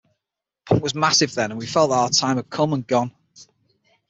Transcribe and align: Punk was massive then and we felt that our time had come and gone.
Punk 0.65 0.81
was 0.81 0.95
massive 0.95 1.35
then 1.35 1.51
and 1.51 1.59
we 1.59 1.67
felt 1.67 1.91
that 1.91 1.95
our 1.95 2.09
time 2.09 2.37
had 2.37 2.49
come 2.49 2.73
and 2.73 2.87
gone. 2.87 3.11